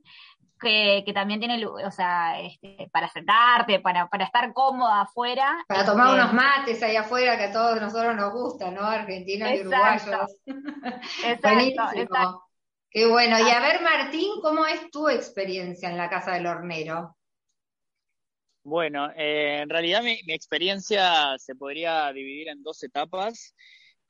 [0.60, 5.64] que, también tiene, o sea, este, para sentarte, para, para estar cómoda afuera.
[5.68, 8.82] Para tomar este, unos mates ahí afuera, que a todos nosotros nos gusta, ¿no?
[8.82, 10.36] Argentinos y uruguayos.
[11.26, 12.44] Exacto,
[12.92, 13.38] Qué bueno.
[13.40, 17.16] Y a ver, Martín, ¿cómo es tu experiencia en la Casa del Hornero?
[18.64, 23.56] Bueno, eh, en realidad mi, experiencia se podría dividir en dos etapas.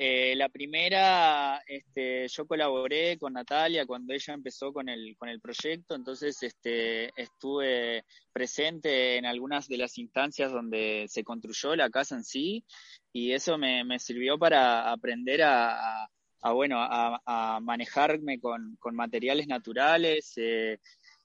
[0.02, 5.42] Eh, la primera, este, yo colaboré con Natalia cuando ella empezó con el, con el
[5.42, 12.16] proyecto, entonces este, estuve presente en algunas de las instancias donde se construyó la casa
[12.16, 12.64] en sí
[13.12, 16.08] y eso me, sirvió para aprender a,
[16.54, 20.80] bueno, a, manejarme con, con materiales naturales, eh,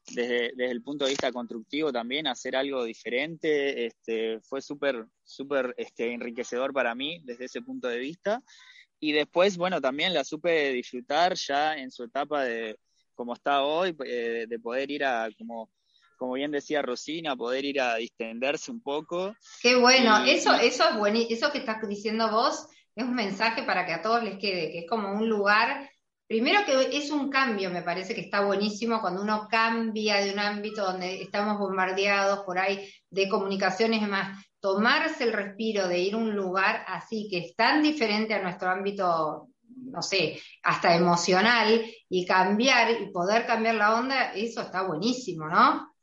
[0.08, 5.74] desde, desde, el punto de vista constructivo también hacer algo diferente este, fue súper súper
[5.76, 8.42] este, enriquecedor para mí desde ese punto de vista.
[9.00, 12.78] Y después bueno también la supe disfrutar ya en su etapa de
[13.14, 15.70] como está hoy eh, de poder ir a como
[16.16, 19.34] como bien decía Rosina poder ir a distenderse un poco.
[19.60, 23.84] Qué bueno eso eso es bueno eso que estás diciendo vos es un mensaje para
[23.84, 25.90] que a todos les quede que es como un lugar
[26.26, 30.38] Primero que es un cambio, me parece que está buenísimo cuando uno cambia de un
[30.38, 36.14] ámbito donde estamos bombardeados por ahí de comunicaciones y demás, tomarse el respiro de ir
[36.14, 41.84] a un lugar así que es tan diferente a nuestro ámbito, no sé, hasta emocional
[42.08, 45.94] y cambiar y poder cambiar la onda, eso está buenísimo, ¿no?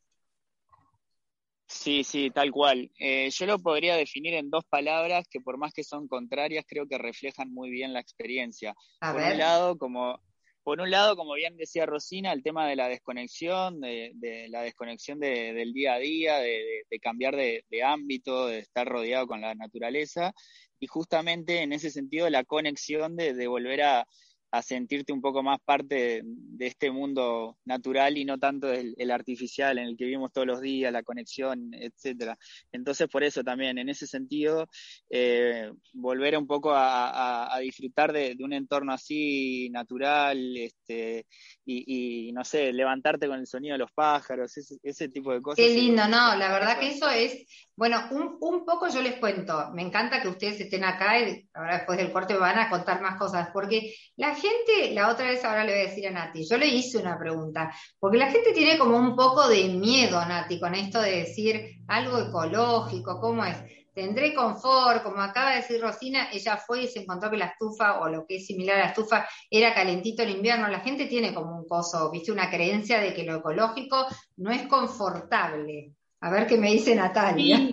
[1.66, 2.92] Sí, sí, tal cual.
[3.00, 6.88] Eh, yo lo podría definir en dos palabras que por más que son contrarias, creo
[6.88, 8.76] que reflejan muy bien la experiencia.
[9.00, 10.20] por un lado, como
[10.64, 15.20] por un lado, como bien decía Rosina, el tema de la desconexión, de, la desconexión
[15.20, 20.34] del día a día, de, cambiar de, ámbito, de estar rodeado con la naturaleza,
[20.80, 24.08] y justamente en ese sentido la conexión de volver a,
[24.52, 29.78] a sentirte un poco más parte de, este mundo natural y no tanto el, artificial
[29.78, 32.38] en el que vivimos todos los días, la conexión, etcétera.
[32.72, 34.68] Entonces, por eso también, en ese sentido,
[35.10, 41.26] eh, volver un poco a, disfrutar de, un entorno así natural, este,
[41.66, 44.52] y, no sé, levantarte con el sonido de los pájaros,
[44.84, 45.66] ese, tipo de cosas.
[45.66, 49.72] Qué lindo, no, la verdad que eso es, bueno, un, un, poco yo les cuento,
[49.74, 53.18] me encanta que ustedes estén acá y ahora después del corte van a contar más
[53.18, 56.58] cosas, porque la gente, la otra vez ahora le voy a decir a Nati, yo
[56.58, 60.74] le hice una pregunta, porque la gente tiene como un poco de miedo, Nati, con
[60.76, 63.58] esto de decir algo ecológico, ¿cómo es?
[63.94, 68.00] Tendré confort, como acaba de decir Rosina, ella fue y se encontró que la estufa,
[68.00, 70.70] o lo que es similar a la estufa, era calentito en invierno.
[70.70, 74.64] La gente tiene como un coso, viste, una creencia de que lo ecológico no es
[74.68, 75.92] confortable.
[76.22, 77.70] A ver qué me dice Natalia.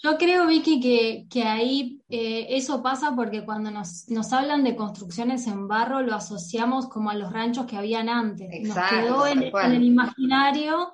[0.00, 4.76] Yo creo, Vicky, que, que ahí eh, eso pasa porque cuando nos, nos, hablan de
[4.76, 8.48] construcciones en barro lo asociamos como a los ranchos que habían antes.
[8.62, 10.92] nos quedó en, el imaginario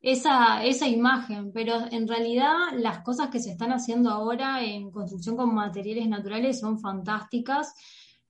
[0.00, 5.36] esa, esa imagen, pero en realidad las cosas que se están haciendo ahora en construcción
[5.36, 7.74] con materiales naturales son fantásticas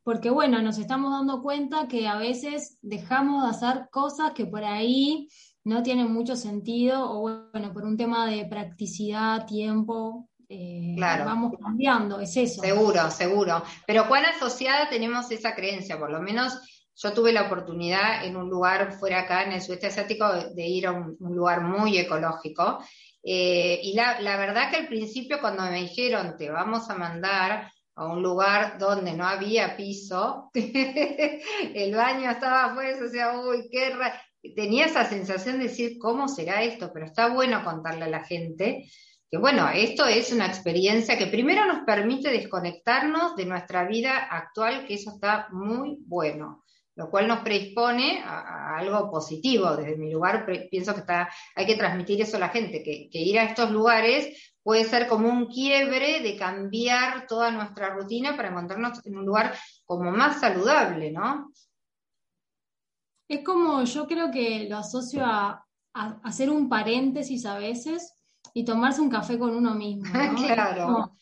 [0.05, 4.63] porque bueno, nos estamos dando cuenta que a veces dejamos de hacer cosas que por
[4.63, 5.29] ahí
[5.65, 12.21] no tiene mucho sentido, o bueno, por un tema de practicidad, tiempo, eh, vamos cambiando,
[12.21, 12.61] es eso.
[12.61, 13.63] Seguro, seguro.
[13.87, 16.61] Pero cuán asociada tenemos esa creencia, por lo menos
[16.97, 20.87] yo tuve la oportunidad en un lugar fuera acá, en el sudeste asiático, de ir
[20.87, 22.79] a un, lugar muy ecológico.
[23.23, 27.73] Eh, y la, la, verdad que al principio cuando me dijeron, te vamos a mandar
[27.97, 33.95] a un lugar donde no había piso, el baño estaba pues, o sea, uy, qué
[34.55, 36.91] tenía esa sensación de decir, ¿cómo será esto?
[36.93, 38.91] Pero está bueno contarle a la gente
[39.31, 44.87] que, bueno, esto es una experiencia que primero nos permite desconectarnos de nuestra vida actual,
[44.87, 46.65] que eso está muy bueno
[46.97, 49.77] lo cual nos predispone a, algo positivo.
[49.77, 53.19] Desde mi lugar pienso que está, hay que transmitir eso a la gente, que, que,
[53.19, 58.49] ir a estos lugares puede ser como un quiebre de cambiar toda nuestra rutina para
[58.49, 61.51] encontrarnos en un lugar como más saludable, ¿no?
[63.29, 68.13] Es como, yo creo que lo asocio a, hacer un paréntesis a veces
[68.53, 70.05] y tomarse un café con uno mismo.
[70.37, 71.13] claro.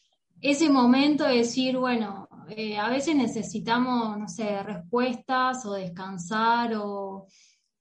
[0.40, 7.26] ese momento de decir, bueno, eh, a veces necesitamos, no sé, respuestas o descansar o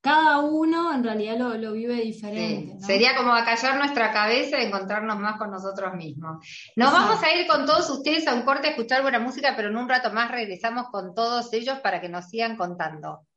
[0.01, 2.79] cada uno en realidad lo, vive diferente.
[2.83, 6.43] Sería como acallar nuestra cabeza y encontrarnos más con nosotros mismos.
[6.75, 9.69] Nos vamos a ir con todos ustedes a un corte a escuchar buena música, pero
[9.69, 13.27] en un rato más regresamos con todos ellos para que nos sigan contando.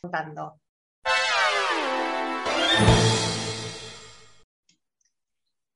[0.00, 0.60] Contando.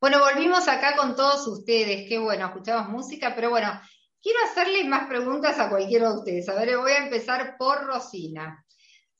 [0.00, 2.08] Bueno, volvimos acá con todos ustedes.
[2.08, 3.68] Qué bueno, escuchamos música, pero bueno,
[4.22, 6.48] quiero hacerles más preguntas a cualquiera de ustedes.
[6.48, 8.64] A ver, voy a empezar por Rosina.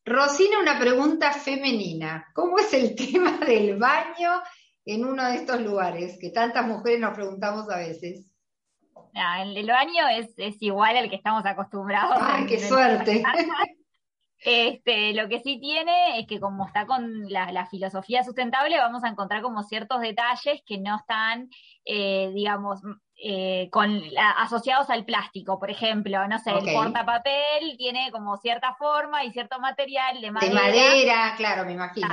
[0.07, 2.27] Rosina, una pregunta femenina.
[2.35, 4.43] ¿Cómo es el tema del baño
[4.87, 8.27] en uno de estos lugares que tantas mujeres nos preguntamos a veces?
[9.13, 12.17] el, baño es, igual al que estamos acostumbrados.
[12.21, 13.23] ¡Ay, qué suerte!
[14.43, 19.09] Este, lo que sí tiene es que como está con la, filosofía sustentable, vamos a
[19.09, 21.51] encontrar como ciertos detalles que no están,
[21.85, 22.81] eh, digamos,
[23.23, 24.03] eh, con,
[24.39, 29.61] asociados al plástico, por ejemplo, no sé, el portapapel tiene como cierta forma y cierto
[29.61, 30.53] material de madera.
[30.53, 32.09] De madera, claro, me imagino.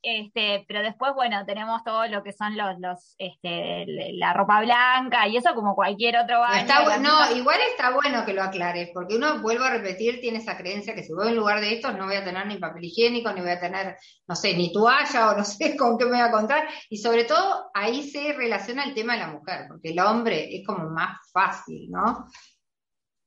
[0.00, 5.26] Este, pero después, bueno, tenemos todo lo que son los, los, este, la ropa blanca
[5.26, 6.66] y eso como cualquier otro baño.
[7.00, 10.94] no, igual está bueno que lo aclares, porque uno, vuelvo a repetir, tiene esa creencia
[10.94, 13.40] que si voy en lugar de estos no voy a tener ni papel higiénico, ni
[13.40, 13.96] voy a tener,
[14.28, 16.68] no sé, ni toalla o no sé con qué me voy a contar.
[16.88, 20.64] Y sobre todo ahí se relaciona el tema de la mujer, porque el hombre es
[20.64, 22.26] como más fácil, ¿no?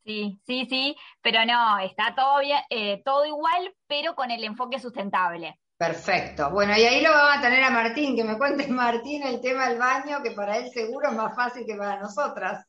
[0.04, 4.80] Sí, sí, sí, pero no, está todo bien, eh, todo igual, pero con el enfoque
[4.80, 5.60] sustentable.
[5.82, 6.52] Perfecto.
[6.52, 9.68] Bueno, y ahí lo vamos a tener a Martín, que me cuente Martín el tema
[9.68, 12.68] del baño, que para él seguro es más fácil que para nosotras.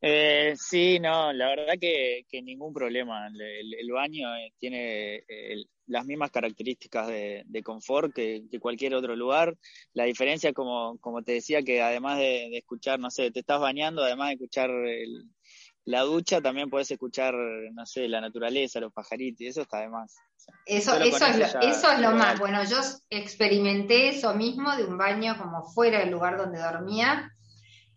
[0.00, 3.26] Eh, sí, no, la verdad que, ningún problema.
[3.26, 9.56] El, baño eh, tiene eh, las mismas características de, confort que, cualquier otro lugar.
[9.92, 13.58] La diferencia, como, como te decía, que además de, de escuchar, no sé, te estás
[13.58, 15.24] bañando, además de escuchar el,
[15.84, 19.88] la ducha también puedes escuchar, no sé, la naturaleza, los pajaritos, y eso está de
[19.88, 20.16] más.
[20.66, 22.38] eso, eso, es lo, eso es lo más.
[22.38, 22.76] Bueno, yo
[23.08, 27.32] experimenté eso mismo de un baño como fuera del lugar donde dormía.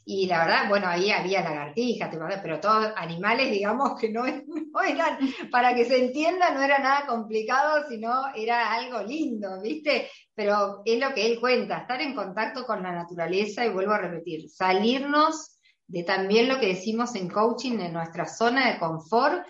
[0.05, 4.23] Y la verdad, bueno, ahí había lagartijas, pero todos animales, digamos, que no,
[4.73, 5.17] no, eran,
[5.49, 10.09] para que se entienda, no era nada complicado, sino era algo lindo, ¿viste?
[10.36, 13.99] Pero es lo que él cuenta, estar en contacto con la naturaleza y vuelvo a
[13.99, 15.53] repetir, salirnos
[15.88, 19.45] de también lo que decimos en coaching, en nuestra zona de confort,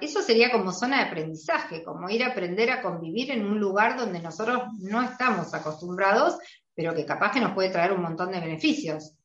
[0.00, 3.98] eso sería como zona de aprendizaje, como ir a aprender a convivir en un lugar
[3.98, 6.38] donde nosotros no estamos acostumbrados,
[6.74, 9.16] pero que capaz que nos puede traer un montón de beneficios.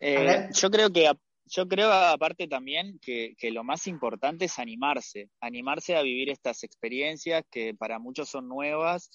[0.00, 1.10] Eh, yo creo que
[1.44, 6.64] yo creo aparte también que, que, lo más importante es animarse, animarse a vivir estas
[6.64, 9.10] experiencias que para muchos son nuevas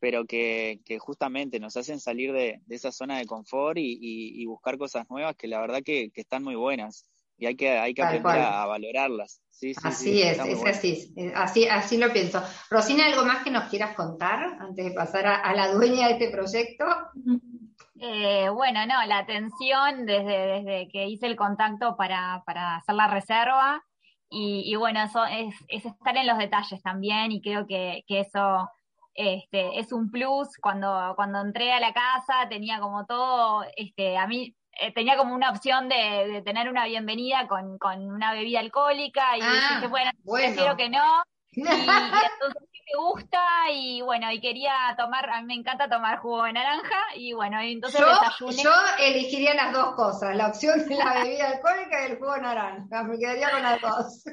[0.00, 5.36] pero que, justamente nos hacen salir de, esa zona de confort y, buscar cosas nuevas
[5.36, 9.40] que la verdad que, están muy buenas y hay que, hay que aprender a, valorarlas.
[9.84, 12.42] así es, es así, así, así lo pienso.
[12.70, 16.30] Rosina, ¿algo más que nos quieras contar antes de pasar a, la dueña de este
[16.30, 16.84] proyecto?
[18.00, 22.44] Eh, bueno, no, la atención desde, desde que hice el contacto para,
[22.76, 23.82] hacer la reserva
[24.30, 28.70] y, bueno, eso es, es, estar en los detalles también y creo que, que eso
[29.18, 30.56] este, es un plus.
[30.60, 35.34] Cuando, cuando entré a la casa tenía como todo, este, a mí eh, tenía como
[35.34, 37.78] una opción de, tener una bienvenida con,
[38.12, 41.02] una bebida alcohólica y ah, dije, bueno, prefiero que no.
[41.50, 43.42] Y, entonces me gusta
[43.72, 47.60] y bueno, y quería tomar, a mí me encanta tomar jugo de naranja y bueno,
[47.62, 52.12] y entonces yo, Yo elegiría las dos cosas, la opción de la bebida alcohólica y
[52.12, 54.24] el jugo de naranja, me quedaría con las dos.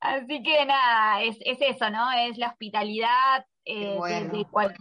[0.00, 2.10] Así que nada, es, es eso, ¿no?
[2.12, 3.98] Es la hospitalidad, eh,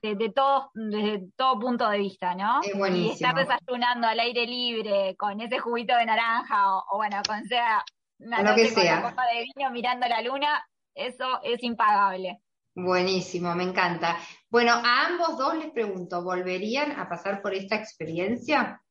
[0.01, 2.61] de, todo, desde todo punto de vista, ¿no?
[2.63, 7.83] y estar desayunando al aire libre con ese juguito de naranja o, bueno, con sea
[8.19, 9.01] una lo que sea.
[9.01, 10.65] copa de vino mirando la luna,
[10.95, 12.41] eso es impagable.
[12.73, 14.17] Buenísimo, me encanta.
[14.49, 18.81] Bueno, a ambos dos les pregunto, ¿volverían a pasar por esta experiencia?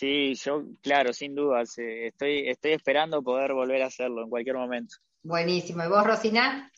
[0.00, 1.76] Sí, yo, claro, sin dudas.
[1.76, 4.96] Estoy, estoy esperando poder volver a hacerlo en cualquier momento.
[5.22, 5.84] Buenísimo.
[5.84, 6.72] ¿Y vos, Rosina?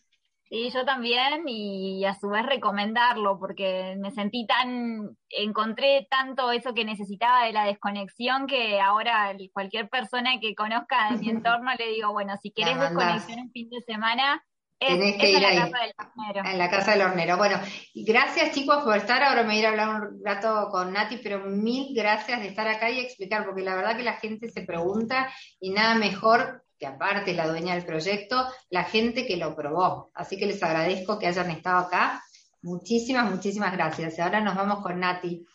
[0.49, 6.75] Sí, yo también, y a su vez recomendarlo, porque me sentí tan, encontré tanto eso
[6.75, 11.91] que necesitaba de la desconexión que ahora cualquier persona que conozca de mi entorno le
[11.91, 14.45] digo, bueno, si querés desconexión un fin de semana,
[14.89, 16.51] es, que ir en la casa del hornero.
[16.51, 17.37] En la casa del hornero.
[17.37, 17.61] Bueno,
[17.95, 19.23] gracias chicos por estar.
[19.23, 22.49] Ahora me voy a ir a hablar un rato con Nati, pero mil gracias de
[22.49, 26.65] estar acá y explicar, porque la verdad que la gente se pregunta y nada mejor
[26.79, 30.11] que aparte la dueña del proyecto, la gente que lo probó.
[30.15, 32.23] Así que les agradezco que hayan estado acá.
[32.63, 34.19] Muchísimas, muchísimas gracias.
[34.19, 35.47] Ahora nos vamos con Nati.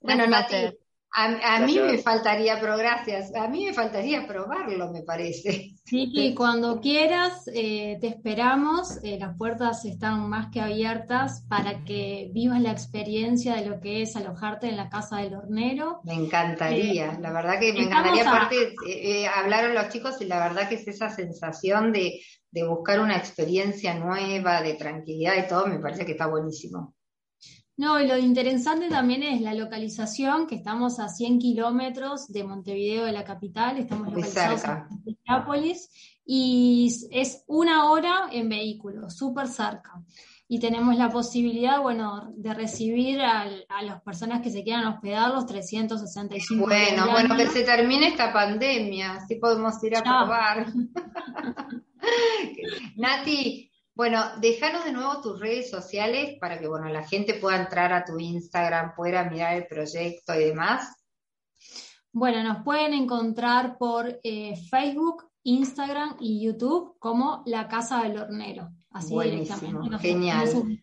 [0.00, 0.76] Bueno, Nati,
[1.10, 5.70] a, mí me faltaría, pero gracias, a mí me faltaría probarlo, me parece.
[5.84, 11.82] Sí, que cuando quieras, eh, te esperamos, eh, las puertas están más que abiertas para
[11.84, 16.00] que vivas la experiencia de lo que es alojarte en la casa del hornero.
[16.04, 18.74] Me encantaría, eh, la verdad que me encantaría, aparte,
[19.34, 23.94] hablaron los chicos y la verdad que es esa sensación de, de buscar una experiencia
[23.94, 26.94] nueva, de tranquilidad y todo, me parece que está buenísimo.
[27.78, 33.04] No, y lo interesante también es la localización, que estamos a 100 kilómetros de Montevideo,
[33.04, 35.88] de la capital, estamos localizados en Minneapolis,
[36.26, 39.92] y es una hora en vehículo, súper cerca.
[40.48, 43.46] Y tenemos la posibilidad, bueno, de recibir a,
[43.82, 49.12] las personas que se quieran hospedar los 365 Bueno, bueno, que se termine esta pandemia,
[49.12, 50.66] así podemos ir a probar.
[52.96, 53.67] Nati,
[53.98, 58.04] bueno, déjanos de nuevo tus redes sociales para que bueno, la gente pueda entrar a
[58.04, 60.96] tu Instagram, pueda mirar el proyecto y demás.
[62.12, 68.70] Bueno, nos pueden encontrar por eh, Facebook, Instagram y YouTube como La Casa del Hornero.
[68.92, 70.78] Así Buenísimo, genial.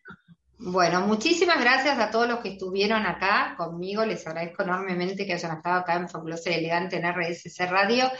[0.57, 4.05] Bueno, muchísimas gracias a todos los que estuvieron acá conmigo.
[4.05, 8.11] Les agradezco enormemente que hayan estado acá en Fabulosa Elegante en RSC Radio.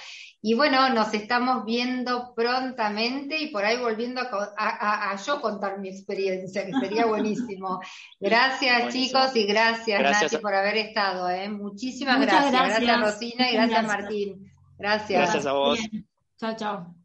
[0.41, 6.65] Y bueno, nos estamos viendo prontamente y por ahí volviendo a, yo contar mi experiencia,
[6.65, 7.79] que sería buenísimo.
[8.19, 11.29] Gracias chicos y gracias, Nati por haber estado.
[11.29, 11.49] ¿eh?
[11.49, 12.51] Muchísimas gracias.
[12.51, 13.01] gracias.
[13.01, 14.51] Rosina y gracias, Martín.
[14.77, 15.21] Gracias.
[15.21, 15.79] Gracias a vos.
[16.37, 17.04] Chao, chao.